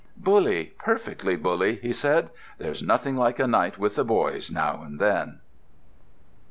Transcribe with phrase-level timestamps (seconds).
[0.17, 2.31] "Bully—perfectly bully," he said.
[2.57, 5.41] "There's nothing like a night with the boys now and then."